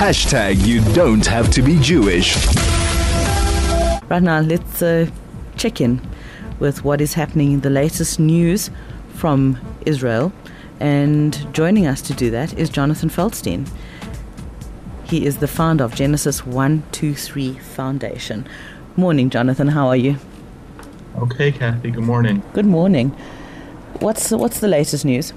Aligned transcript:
Hashtag 0.00 0.66
you 0.66 0.80
don't 0.94 1.26
have 1.26 1.50
to 1.50 1.60
be 1.60 1.78
Jewish. 1.78 2.34
Right 4.08 4.22
now, 4.22 4.40
let's 4.40 4.80
uh, 4.80 5.10
check 5.58 5.78
in 5.78 6.00
with 6.58 6.82
what 6.84 7.02
is 7.02 7.12
happening, 7.12 7.60
the 7.60 7.68
latest 7.68 8.18
news 8.18 8.70
from 9.12 9.58
Israel. 9.84 10.32
And 10.80 11.46
joining 11.52 11.86
us 11.86 12.00
to 12.00 12.14
do 12.14 12.30
that 12.30 12.54
is 12.54 12.70
Jonathan 12.70 13.10
Feldstein. 13.10 13.68
He 15.04 15.26
is 15.26 15.36
the 15.36 15.46
founder 15.46 15.84
of 15.84 15.94
Genesis 15.94 16.46
123 16.46 17.58
Foundation. 17.58 18.48
Morning, 18.96 19.28
Jonathan. 19.28 19.68
How 19.68 19.86
are 19.88 19.96
you? 19.96 20.16
Okay, 21.18 21.52
Kathy. 21.52 21.90
Good 21.90 22.04
morning. 22.04 22.42
Good 22.54 22.64
morning. 22.64 23.10
What's 23.98 24.30
what's 24.30 24.60
the 24.60 24.68
latest 24.68 25.04
news? 25.04 25.34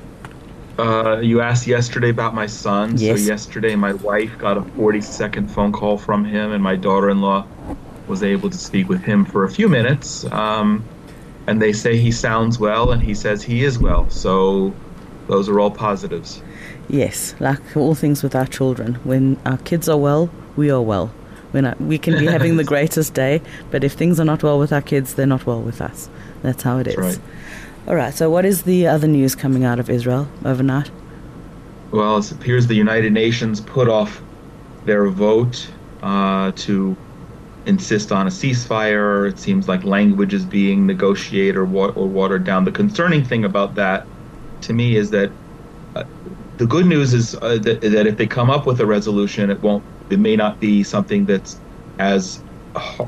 Uh, 0.80 1.20
you 1.20 1.42
asked 1.42 1.68
yesterday 1.68 2.10
about 2.10 2.34
my 2.34 2.48
son. 2.48 2.98
Yes. 2.98 3.20
So 3.20 3.28
yesterday, 3.28 3.76
my 3.76 3.94
wife 3.94 4.36
got 4.38 4.58
a 4.58 4.62
40-second 4.62 5.48
phone 5.50 5.72
call 5.72 5.98
from 5.98 6.26
him, 6.26 6.52
and 6.52 6.64
my 6.64 6.76
daughter-in-law 6.76 7.46
was 8.08 8.24
able 8.24 8.50
to 8.50 8.58
speak 8.58 8.90
with 8.90 9.04
him 9.04 9.24
for 9.24 9.44
a 9.44 9.50
few 9.50 9.70
minutes. 9.70 10.26
Um, 10.26 10.84
and 11.48 11.62
they 11.62 11.74
say 11.74 11.98
he 11.98 12.12
sounds 12.12 12.60
well, 12.60 12.92
and 12.92 13.04
he 13.04 13.14
says 13.14 13.44
he 13.44 13.64
is 13.64 13.78
well. 13.78 14.10
So 14.10 14.74
those 15.28 15.48
are 15.48 15.60
all 15.60 15.72
positives. 15.72 16.42
Yes, 16.90 17.36
like 17.40 17.78
all 17.78 17.96
things 17.96 18.24
with 18.24 18.36
our 18.36 18.46
children. 18.46 18.96
When 19.04 19.38
our 19.46 19.58
kids 19.58 19.88
are 19.88 19.98
well, 19.98 20.30
we 20.56 20.70
are 20.70 20.82
well. 20.82 21.08
When 21.52 21.74
we 21.80 21.98
can 21.98 22.18
be 22.18 22.26
having 22.38 22.58
the 22.58 22.64
greatest 22.64 23.14
day, 23.14 23.42
but 23.72 23.84
if 23.84 23.94
things 23.94 24.20
are 24.20 24.26
not 24.26 24.42
well 24.42 24.58
with 24.58 24.74
our 24.74 24.82
kids, 24.82 25.14
they're 25.14 25.28
not 25.28 25.46
well 25.46 25.62
with 25.62 25.82
us. 25.82 26.10
That's 26.42 26.64
how 26.64 26.80
it 26.80 26.88
is. 26.88 26.96
That's 26.96 27.18
right. 27.18 27.26
All 27.86 27.96
right. 27.96 28.14
So, 28.14 28.30
what 28.30 28.46
is 28.46 28.64
the 28.64 28.88
other 28.88 29.08
news 29.08 29.36
coming 29.36 29.64
out 29.66 29.80
of 29.80 29.90
Israel 29.90 30.28
overnight? 30.46 30.90
Well, 31.92 32.18
it 32.18 32.32
appears 32.32 32.68
the 32.68 32.76
United 32.76 33.12
Nations 33.14 33.60
put 33.60 33.90
off 33.90 34.24
their 34.86 35.10
vote 35.10 35.70
uh, 36.02 36.54
to 36.56 36.98
insist 37.66 38.12
on 38.12 38.28
a 38.28 38.30
ceasefire. 38.30 39.30
It 39.30 39.38
seems 39.38 39.68
like 39.68 39.84
language 39.84 40.34
is 40.34 40.46
being 40.46 40.86
negotiated 40.86 41.58
or, 41.58 41.66
wa- 41.66 41.90
or 41.90 42.08
watered 42.08 42.46
down. 42.46 42.64
The 42.64 42.72
concerning 42.72 43.24
thing 43.24 43.44
about 43.44 43.76
that, 43.76 44.08
to 44.62 44.74
me, 44.74 44.96
is 44.96 45.12
that 45.12 45.36
uh, 45.96 46.06
the 46.58 46.66
good 46.66 46.86
news 46.86 47.14
is 47.14 47.36
uh, 47.36 47.60
that, 47.60 47.82
that 47.82 48.08
if 48.08 48.18
they 48.18 48.28
come 48.28 48.50
up 48.50 48.66
with 48.66 48.80
a 48.80 48.86
resolution, 48.86 49.50
it 49.50 49.62
won't. 49.62 49.86
It 50.10 50.20
may 50.20 50.36
not 50.36 50.60
be 50.60 50.84
something 50.84 51.26
that's 51.26 51.62
as 52.00 52.44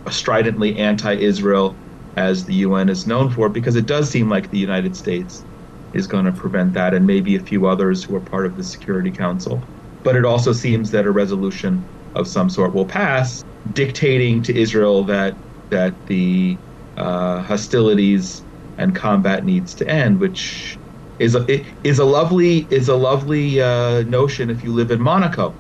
stridently 0.10 0.78
anti-Israel 0.78 1.80
as 2.16 2.46
the 2.46 2.56
UN 2.56 2.90
is 2.90 3.06
known 3.08 3.30
for, 3.30 3.50
because 3.50 3.76
it 3.76 3.86
does 3.86 4.10
seem 4.10 4.30
like 4.30 4.50
the 4.50 4.58
United 4.58 4.96
States 4.96 5.46
is 5.94 6.08
going 6.08 6.26
to 6.26 6.32
prevent 6.32 6.74
that, 6.74 6.94
and 6.94 7.06
maybe 7.06 7.36
a 7.36 7.40
few 7.40 7.66
others 7.66 8.04
who 8.04 8.16
are 8.16 8.22
part 8.22 8.46
of 8.46 8.56
the 8.56 8.64
Security 8.64 9.12
Council. 9.12 9.64
But 10.04 10.16
it 10.16 10.26
also 10.26 10.54
seems 10.54 10.92
that 10.92 11.06
a 11.06 11.12
resolution 11.12 11.88
of 12.14 12.28
some 12.28 12.50
sort 12.50 12.74
will 12.74 12.88
pass, 12.88 13.44
dictating 13.72 14.44
to 14.44 14.56
Israel 14.56 15.04
that 15.06 15.38
that 15.72 15.96
the 16.06 16.60
uh, 16.98 17.42
hostilities 17.42 18.46
and 18.78 18.96
combat 18.96 19.44
needs 19.46 19.74
to 19.76 19.88
end, 19.90 20.20
which 20.20 20.78
is 21.20 21.36
a 21.36 21.66
is 21.84 22.00
a 22.00 22.06
lovely 22.06 22.60
is 22.70 22.90
a 22.90 22.96
lovely 22.96 23.62
uh, 23.62 24.04
notion 24.04 24.50
if 24.50 24.64
you 24.64 24.74
live 24.74 24.92
in 24.92 25.02
Monaco, 25.02 25.58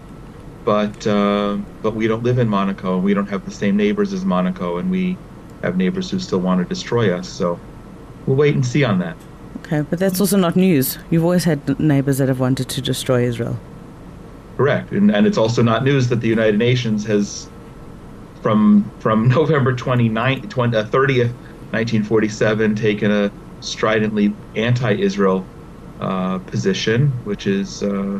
but 0.65 1.05
uh, 1.07 1.59
but 1.81 1.95
we 1.95 2.07
don't 2.07 2.23
live 2.23 2.39
in 2.39 2.49
Monaco, 2.49 2.95
and 2.95 3.03
we 3.03 3.13
don't 3.13 3.29
have 3.29 3.43
the 3.43 3.51
same 3.51 3.75
neighbors 3.75 4.13
as 4.13 4.25
Monaco, 4.25 4.77
and 4.77 4.89
we 4.89 5.19
have 5.65 5.77
neighbors 5.77 6.11
who 6.11 6.19
still 6.19 6.39
want 6.39 6.61
to 6.61 6.65
destroy 6.65 7.13
us. 7.17 7.27
So 7.27 7.59
we'll 8.25 8.37
wait 8.37 8.53
and 8.55 8.65
see 8.65 8.83
on 8.83 8.99
that. 8.99 9.17
Okay, 9.61 9.81
but 9.81 9.97
that's 9.99 10.21
also 10.21 10.37
not 10.37 10.55
news. 10.55 10.99
You've 11.09 11.23
always 11.23 11.43
had 11.43 11.79
neighbors 11.79 12.19
that 12.19 12.27
have 12.27 12.39
wanted 12.39 12.69
to 12.69 12.81
destroy 12.81 13.23
Israel. 13.23 13.57
Correct, 14.57 14.91
and, 14.91 15.09
and 15.11 15.25
it's 15.25 15.37
also 15.37 15.61
not 15.63 15.83
news 15.83 16.07
that 16.09 16.21
the 16.21 16.27
United 16.27 16.57
Nations 16.57 17.05
has, 17.05 17.49
from 18.41 18.89
from 18.99 19.27
November 19.39 19.73
29th, 19.73 20.49
20, 20.49 20.77
uh, 20.77 20.83
30th, 20.85 21.33
1947, 21.71 22.75
taken 22.75 23.11
a 23.11 23.31
stridently 23.61 24.33
anti-Israel 24.55 25.45
uh, 25.99 26.37
position, 26.39 27.07
which 27.23 27.47
is 27.47 27.81
uh, 27.81 28.19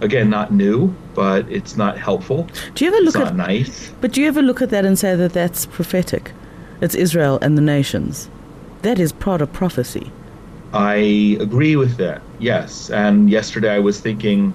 again 0.00 0.30
not 0.30 0.52
new, 0.52 0.88
but 1.14 1.46
it's 1.50 1.76
not 1.76 1.98
helpful. 1.98 2.48
Do 2.74 2.84
you 2.84 2.90
ever 2.90 3.04
look 3.04 3.16
it's 3.16 3.30
at? 3.30 3.36
nice. 3.36 3.92
But 4.00 4.12
do 4.12 4.22
you 4.22 4.28
ever 4.28 4.40
look 4.42 4.62
at 4.62 4.70
that 4.70 4.84
and 4.86 4.98
say 4.98 5.14
that 5.16 5.32
that's 5.34 5.66
prophetic? 5.66 6.32
It's 6.80 6.94
Israel 6.94 7.38
and 7.42 7.58
the 7.58 7.62
nations. 7.62 8.30
That 8.82 8.98
is 8.98 9.12
part 9.12 9.40
of 9.40 9.52
prophecy. 9.52 10.12
I 10.72 11.36
agree 11.40 11.76
with 11.76 11.96
that. 11.96 12.22
Yes, 12.38 12.90
and 12.90 13.28
yesterday 13.28 13.70
I 13.74 13.78
was 13.80 14.00
thinking, 14.00 14.54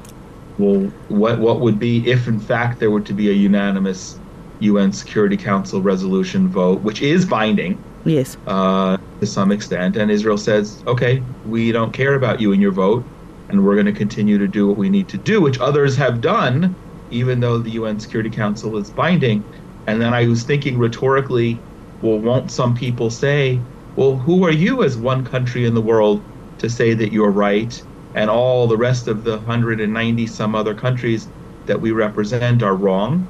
well, 0.58 0.82
what 1.10 1.40
what 1.40 1.60
would 1.60 1.80
be 1.80 2.10
if 2.10 2.28
in 2.28 2.40
fact 2.40 2.80
there 2.80 2.92
were 2.92 3.02
to 3.02 3.14
be 3.14 3.30
a 3.30 3.34
unanimous 3.34 4.20
UN 4.60 4.94
Security 4.94 5.36
Council 5.36 5.82
resolution 5.82 6.48
vote, 6.48 6.82
which 6.82 7.02
is 7.02 7.26
binding 7.26 7.78
Yes. 8.06 8.38
uh, 8.48 8.98
to 9.20 9.26
some 9.26 9.52
extent, 9.52 9.98
and 9.98 10.12
Israel 10.12 10.38
says, 10.38 10.84
okay, 10.88 11.22
we 11.46 11.72
don't 11.72 11.92
care 11.92 12.14
about 12.16 12.40
you 12.40 12.54
and 12.54 12.62
your 12.62 12.72
vote, 12.72 13.04
and 13.50 13.66
we're 13.66 13.74
going 13.74 13.88
to 13.88 13.92
continue 13.94 14.38
to 14.38 14.48
do 14.48 14.68
what 14.68 14.78
we 14.78 14.90
need 14.90 15.10
to 15.10 15.18
do, 15.18 15.42
which 15.42 15.60
others 15.60 15.96
have 15.98 16.22
done, 16.22 16.76
even 17.12 17.40
though 17.40 17.58
the 17.58 17.72
UN 17.72 18.00
Security 18.00 18.30
Council 18.30 18.78
is 18.78 18.90
binding. 18.90 19.44
And 19.88 20.02
then 20.02 20.14
I 20.14 20.28
was 20.28 20.44
thinking 20.44 20.78
rhetorically, 20.78 21.60
well, 22.04 22.20
won't 22.20 22.52
some 22.52 22.76
people 22.76 23.10
say, 23.12 23.66
well, 23.96 24.18
who 24.20 24.46
are 24.46 24.52
you 24.52 24.84
as 24.84 24.98
one 24.98 25.26
country 25.26 25.66
in 25.66 25.76
the 25.76 25.82
world 25.84 26.28
to 26.60 26.70
say 26.70 26.94
that 26.96 27.14
you're 27.14 27.32
right, 27.32 27.84
and 28.14 28.30
all 28.30 28.68
the 28.68 28.78
rest 28.78 29.08
of 29.10 29.24
the 29.24 29.38
190 29.38 30.28
some 30.28 30.56
other 30.56 30.76
countries 30.76 31.32
that 31.68 31.82
we 31.82 31.92
represent 31.92 32.64
are 32.64 32.78
wrong? 32.78 33.30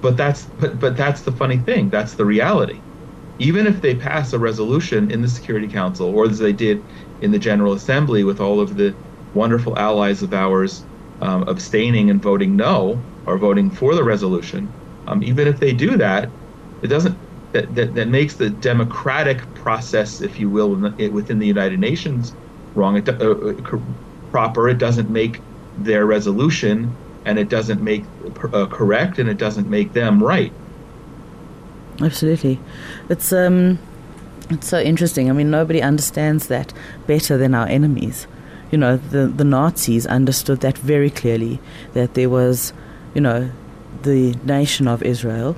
But 0.00 0.16
that's 0.16 0.46
but, 0.58 0.78
but 0.78 0.96
that's 0.96 1.22
the 1.22 1.32
funny 1.32 1.58
thing. 1.58 1.90
That's 1.90 2.14
the 2.14 2.24
reality 2.24 2.84
even 3.38 3.66
if 3.66 3.82
they 3.82 3.96
pass 3.96 4.32
a 4.34 4.38
resolution 4.38 5.10
in 5.10 5.22
the 5.22 5.28
Security 5.28 5.68
Council, 5.68 6.08
or 6.08 6.26
as 6.26 6.38
they 6.38 6.52
did 6.52 6.86
in 7.20 7.32
the 7.32 7.40
General 7.40 7.72
Assembly 7.74 8.24
with 8.24 8.40
all 8.40 8.60
of 8.60 8.76
the 8.76 8.98
wonderful 9.34 9.78
allies 9.78 10.22
of 10.22 10.32
ours 10.34 10.86
um, 11.20 11.44
abstaining 11.48 12.10
and 12.10 12.22
voting 12.22 12.56
no 12.56 13.06
or 13.26 13.38
voting 13.38 13.70
for 13.70 13.94
the 13.96 14.04
resolution, 14.04 14.76
um, 15.08 15.22
even 15.24 15.48
if 15.48 15.60
they 15.60 15.72
do 15.74 15.96
that, 15.98 16.34
it 16.82 16.88
doesn't. 16.88 17.20
That, 17.52 17.74
that, 17.76 17.94
that 17.94 18.08
makes 18.08 18.34
the 18.34 18.50
democratic 18.50 19.38
process, 19.54 20.20
if 20.20 20.38
you 20.38 20.50
will, 20.50 20.74
within 21.10 21.38
the 21.38 21.46
United 21.46 21.78
Nations 21.80 22.34
wrong. 22.74 22.96
It, 22.96 23.08
uh, 23.08 23.12
uh, 23.12 23.80
proper. 24.30 24.68
It 24.68 24.78
doesn't 24.78 25.10
make 25.10 25.40
their 25.78 26.06
resolution, 26.06 26.94
and 27.24 27.38
it 27.38 27.48
doesn't 27.48 27.82
make 27.82 28.04
uh, 28.52 28.66
correct, 28.66 29.18
and 29.18 29.28
it 29.28 29.38
doesn't 29.38 29.68
make 29.68 29.92
them 29.92 30.22
right. 30.22 30.52
Absolutely. 32.00 32.60
It's 33.08 33.32
um 33.32 33.78
it's 34.50 34.68
so 34.68 34.78
interesting. 34.78 35.28
I 35.30 35.32
mean 35.32 35.50
nobody 35.50 35.82
understands 35.82 36.46
that 36.48 36.72
better 37.06 37.36
than 37.36 37.54
our 37.54 37.66
enemies. 37.66 38.26
You 38.70 38.78
know, 38.78 38.96
the 38.96 39.26
the 39.26 39.44
Nazis 39.44 40.06
understood 40.06 40.60
that 40.60 40.78
very 40.78 41.10
clearly 41.10 41.60
that 41.94 42.14
there 42.14 42.30
was, 42.30 42.72
you 43.14 43.20
know, 43.20 43.50
the 44.02 44.34
nation 44.44 44.86
of 44.86 45.02
Israel 45.02 45.56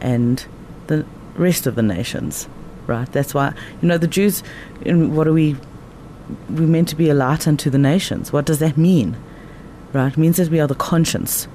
and 0.00 0.44
the 0.86 1.04
rest 1.34 1.66
of 1.66 1.74
the 1.74 1.82
nations. 1.82 2.48
Right? 2.86 3.10
That's 3.12 3.32
why 3.32 3.54
you 3.80 3.88
know 3.88 3.98
the 3.98 4.08
Jews 4.08 4.42
what 4.84 5.26
are 5.28 5.32
we 5.32 5.56
we're 6.48 6.66
meant 6.66 6.88
to 6.88 6.96
be 6.96 7.08
a 7.10 7.14
light 7.14 7.46
unto 7.46 7.70
the 7.70 7.78
nations. 7.78 8.32
What 8.32 8.46
does 8.46 8.58
that 8.60 8.76
mean? 8.76 9.16
Right? 9.92 10.12
It 10.12 10.18
means 10.18 10.36
that 10.38 10.48
we 10.48 10.60
are 10.60 10.66
the 10.66 10.74
conscience. 10.74 11.48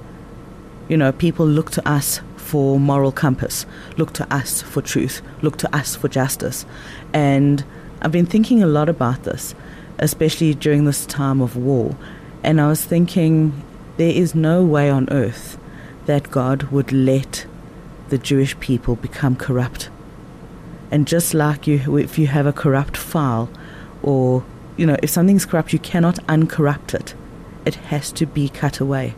You 0.87 0.97
know, 0.97 1.11
people 1.11 1.45
look 1.45 1.71
to 1.71 1.89
us 1.89 2.21
for 2.37 2.79
moral 2.79 3.11
compass, 3.11 3.65
look 3.97 4.13
to 4.13 4.33
us 4.33 4.61
for 4.61 4.81
truth, 4.81 5.21
look 5.41 5.57
to 5.57 5.75
us 5.75 5.95
for 5.95 6.07
justice. 6.07 6.65
And 7.13 7.63
I've 8.01 8.11
been 8.11 8.25
thinking 8.25 8.63
a 8.63 8.67
lot 8.67 8.87
about 8.87 9.23
this, 9.23 9.53
especially 9.99 10.53
during 10.53 10.85
this 10.85 11.05
time 11.05 11.41
of 11.41 11.57
war. 11.57 11.97
And 12.43 12.61
I 12.61 12.67
was 12.67 12.85
thinking 12.85 13.63
there 13.97 14.11
is 14.11 14.33
no 14.33 14.63
way 14.63 14.89
on 14.89 15.09
earth 15.11 15.57
that 16.05 16.31
God 16.31 16.63
would 16.63 16.93
let 16.93 17.45
the 18.09 18.17
Jewish 18.17 18.59
people 18.59 18.95
become 18.95 19.35
corrupt. 19.35 19.89
And 20.91 21.05
just 21.05 21.33
like 21.33 21.67
you, 21.67 21.97
if 21.97 22.17
you 22.17 22.27
have 22.27 22.45
a 22.45 22.53
corrupt 22.53 22.95
file, 22.95 23.49
or 24.01 24.43
you 24.77 24.85
know, 24.85 24.97
if 25.03 25.09
something's 25.09 25.45
corrupt, 25.45 25.73
you 25.73 25.79
cannot 25.79 26.19
uncorrupt 26.29 26.93
it. 26.93 27.13
It 27.65 27.75
has 27.75 28.11
to 28.13 28.25
be 28.25 28.47
cut 28.47 28.79
away. 28.79 29.15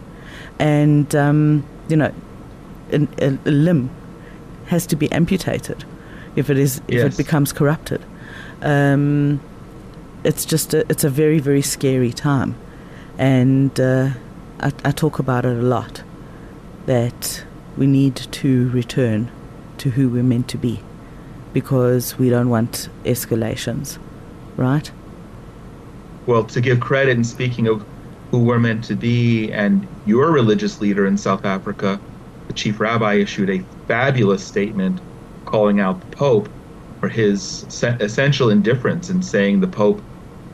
And 0.57 1.13
um, 1.15 1.65
you 1.87 1.95
know, 1.95 2.11
a, 2.91 3.07
a, 3.21 3.51
limb 3.51 3.89
has 4.67 4.85
to 4.87 4.95
be 4.95 5.11
amputated 5.11 5.83
if 6.35 6.49
it 6.49 6.57
is 6.57 6.77
if 6.87 6.95
Yes. 6.95 7.13
it 7.13 7.17
becomes 7.17 7.51
corrupted. 7.53 8.03
Um, 8.61 9.39
it's 10.23 10.45
just 10.45 10.73
a, 10.73 10.79
it's 10.89 11.03
a 11.03 11.09
very 11.09 11.39
very 11.39 11.61
scary 11.61 12.11
time, 12.11 12.55
and 13.17 13.79
uh, 13.79 14.09
I, 14.59 14.71
I 14.83 14.91
talk 14.91 15.19
about 15.19 15.45
it 15.45 15.57
a 15.57 15.61
lot. 15.61 16.03
That 16.87 17.43
we 17.77 17.87
need 17.87 18.15
to 18.15 18.69
return 18.69 19.31
to 19.77 19.91
who 19.91 20.09
we're 20.09 20.23
meant 20.23 20.47
to 20.49 20.57
be, 20.57 20.81
because 21.53 22.17
we 22.17 22.29
don't 22.29 22.49
want 22.49 22.89
escalations, 23.05 23.97
right? 24.57 24.91
Well, 26.25 26.43
to 26.45 26.61
give 26.61 26.79
credit, 26.79 27.15
and 27.15 27.25
speaking 27.25 27.67
of 27.67 27.85
who 28.31 28.43
we're 28.43 28.59
meant 28.59 28.83
to 28.85 28.95
be. 28.95 29.51
And 29.51 29.87
your 30.05 30.31
religious 30.31 30.81
leader 30.81 31.05
in 31.07 31.17
South 31.17 31.45
Africa, 31.45 31.99
the 32.47 32.53
chief 32.53 32.79
rabbi, 32.79 33.15
issued 33.15 33.49
a 33.49 33.59
fabulous 33.87 34.45
statement 34.45 35.01
calling 35.45 35.79
out 35.79 35.99
the 35.99 36.15
Pope 36.15 36.49
for 36.99 37.07
his 37.07 37.63
essential 37.83 38.49
indifference 38.49 39.09
and 39.09 39.25
saying 39.25 39.61
the 39.61 39.67
Pope 39.67 40.01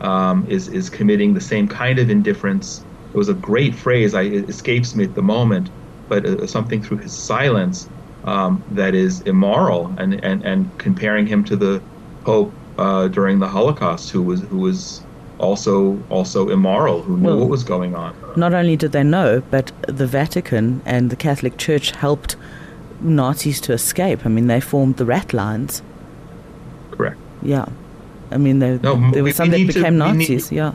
um, 0.01 0.45
is 0.47 0.67
is 0.67 0.89
committing 0.89 1.33
the 1.33 1.41
same 1.41 1.67
kind 1.67 1.99
of 1.99 2.09
indifference. 2.09 2.83
It 3.13 3.17
was 3.17 3.29
a 3.29 3.33
great 3.33 3.73
phrase. 3.73 4.13
I, 4.13 4.23
it 4.23 4.49
escapes 4.49 4.95
me 4.95 5.05
at 5.05 5.15
the 5.15 5.21
moment, 5.21 5.69
but 6.09 6.25
uh, 6.25 6.47
something 6.47 6.81
through 6.81 6.97
his 6.97 7.13
silence 7.13 7.89
um, 8.25 8.63
that 8.71 8.95
is 8.95 9.21
immoral, 9.21 9.93
and, 9.97 10.23
and, 10.23 10.43
and 10.43 10.77
comparing 10.77 11.27
him 11.27 11.43
to 11.45 11.55
the 11.55 11.81
Pope 12.23 12.51
uh, 12.77 13.07
during 13.07 13.39
the 13.39 13.47
Holocaust, 13.47 14.09
who 14.09 14.21
was 14.23 14.41
who 14.41 14.57
was 14.57 15.03
also 15.37 16.01
also 16.09 16.49
immoral, 16.49 17.01
who 17.01 17.17
knew 17.17 17.27
well, 17.27 17.39
what 17.39 17.49
was 17.49 17.63
going 17.63 17.95
on. 17.95 18.15
Not 18.35 18.53
only 18.53 18.75
did 18.75 18.91
they 18.93 19.03
know, 19.03 19.43
but 19.51 19.71
the 19.87 20.07
Vatican 20.07 20.81
and 20.85 21.09
the 21.09 21.15
Catholic 21.15 21.57
Church 21.57 21.91
helped 21.91 22.35
Nazis 23.01 23.61
to 23.61 23.73
escape. 23.73 24.25
I 24.25 24.29
mean, 24.29 24.47
they 24.47 24.59
formed 24.59 24.97
the 24.97 25.05
rat 25.05 25.33
lines. 25.33 25.81
Correct. 26.91 27.17
Yeah. 27.41 27.65
I 28.31 28.37
mean, 28.37 28.59
there, 28.59 28.79
no, 28.79 29.11
there 29.11 29.23
were 29.23 29.31
some 29.31 29.51
that 29.51 29.67
became 29.67 29.83
to, 29.83 29.91
Nazis. 29.91 30.51
Need, 30.51 30.57
yeah. 30.57 30.73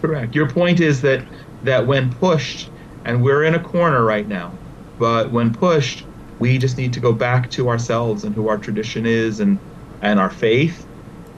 Correct. 0.00 0.34
Your 0.34 0.48
point 0.48 0.80
is 0.80 1.02
that 1.02 1.22
that 1.64 1.86
when 1.86 2.12
pushed, 2.14 2.70
and 3.04 3.22
we're 3.22 3.44
in 3.44 3.54
a 3.54 3.60
corner 3.60 4.04
right 4.04 4.26
now, 4.26 4.52
but 4.98 5.30
when 5.30 5.52
pushed, 5.52 6.04
we 6.38 6.58
just 6.58 6.76
need 6.76 6.92
to 6.92 7.00
go 7.00 7.12
back 7.12 7.50
to 7.52 7.68
ourselves 7.68 8.24
and 8.24 8.34
who 8.34 8.48
our 8.48 8.58
tradition 8.58 9.06
is, 9.06 9.40
and 9.40 9.58
and 10.02 10.18
our 10.18 10.30
faith, 10.30 10.86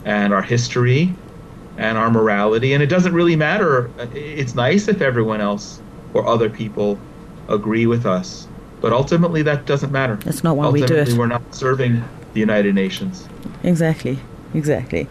and 0.05 0.33
our 0.33 0.43
history, 0.43 1.15
and 1.77 1.99
our 1.99 2.11
morality. 2.11 2.73
And 2.73 2.83
it 2.83 2.87
doesn't 2.87 3.13
really 3.13 3.37
matter. 3.37 3.91
It's 4.15 4.55
nice 4.55 4.89
if 4.89 5.03
everyone 5.03 5.41
else 5.41 5.83
or 6.15 6.27
other 6.27 6.49
people 6.49 6.99
agree 7.49 7.87
with 7.87 8.07
us, 8.07 8.49
but 8.81 8.93
ultimately 8.93 9.43
that 9.43 9.67
doesn't 9.67 9.93
matter. 9.93 10.17
That's 10.17 10.43
not 10.43 10.57
why 10.57 10.67
ultimately, 10.67 10.97
we 10.97 11.05
do 11.05 11.13
it. 11.13 11.19
We're 11.19 11.27
not 11.27 11.55
serving 11.55 12.03
the 12.33 12.41
United 12.41 12.75
Nations. 12.75 13.29
Exactly 13.63 14.19
exactly. 14.55 15.09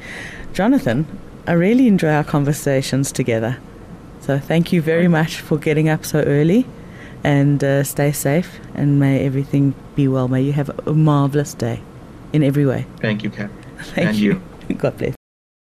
Jonathan, 0.53 1.05
I 1.45 1.53
really 1.53 1.87
enjoy 1.87 2.09
our 2.09 2.23
conversations 2.23 3.11
together. 3.11 3.57
So 4.23 4.39
thank 4.39 4.71
you 4.71 4.81
very 4.81 5.09
much 5.09 5.41
for 5.41 5.57
getting 5.57 5.89
up 5.89 6.05
so 6.05 6.21
early 6.21 6.65
and 7.25 7.61
uh, 7.61 7.83
stay 7.83 8.13
safe 8.13 8.61
and 8.73 8.97
may 8.97 9.25
everything 9.25 9.75
be 9.95 10.07
well. 10.07 10.29
May 10.29 10.43
you 10.43 10.53
have 10.53 10.69
a 10.87 10.93
marvelous 10.93 11.53
day 11.53 11.81
in 12.31 12.41
every 12.41 12.65
way. 12.65 12.85
Thank 13.01 13.23
you, 13.23 13.29
Kat. 13.29 13.49
Thank 13.79 14.07
and 14.07 14.17
you. 14.17 14.41
you. 14.69 14.75
God 14.77 14.97
bless. 14.97 15.22